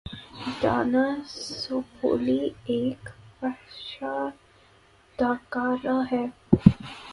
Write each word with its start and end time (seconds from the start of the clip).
دانا 0.61 1.05
وسپولی 1.19 2.41
ایک 2.65 3.03
فحش 3.37 4.03
اداکارہ 4.03 5.97
ہے 6.11 6.25